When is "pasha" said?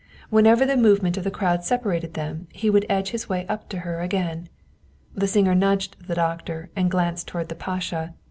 7.55-8.15